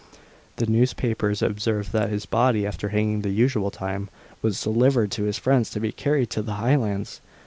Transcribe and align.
The 0.55 0.65
newspapers 0.65 1.43
observed 1.43 1.91
that 1.93 2.09
his 2.09 2.25
body, 2.25 2.65
after 2.65 2.89
hanging 2.89 3.21
the 3.21 3.29
usual 3.29 3.69
time, 3.69 4.09
was 4.41 4.59
delivered 4.63 5.11
to 5.11 5.25
his 5.25 5.37
friends 5.37 5.69
to 5.69 5.79
be 5.79 5.91
carried 5.91 6.31
to 6.31 6.41
the 6.41 6.55
Highlands. 6.55 7.21